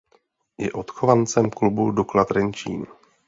Je 0.63 0.69
odchovancem 0.81 1.49
klubu 1.59 1.87
Dukla 1.99 2.25
Trenčín. 2.31 2.85